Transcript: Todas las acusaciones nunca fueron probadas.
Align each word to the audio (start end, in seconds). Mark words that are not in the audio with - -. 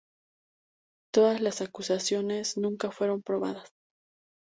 Todas 1.13 1.41
las 1.41 1.61
acusaciones 1.61 2.57
nunca 2.57 2.89
fueron 2.89 3.21
probadas. 3.21 3.69